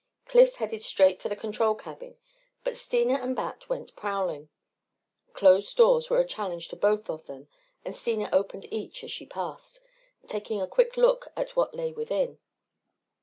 Cliff 0.25 0.55
headed 0.55 0.81
straight 0.81 1.21
for 1.21 1.29
the 1.29 1.35
control 1.35 1.75
cabin 1.75 2.17
but 2.63 2.75
Steena 2.75 3.19
and 3.21 3.35
Bat 3.35 3.69
went 3.69 3.95
prowling. 3.95 4.49
Closed 5.33 5.77
doors 5.77 6.09
were 6.09 6.19
a 6.19 6.25
challenge 6.25 6.69
to 6.69 6.75
both 6.75 7.07
of 7.07 7.27
them 7.27 7.47
and 7.85 7.95
Steena 7.95 8.27
opened 8.33 8.65
each 8.73 9.03
as 9.03 9.11
she 9.11 9.27
passed, 9.27 9.79
taking 10.25 10.59
a 10.59 10.65
quick 10.67 10.97
look 10.97 11.27
at 11.37 11.55
what 11.55 11.75
lay 11.75 11.93
within. 11.93 12.39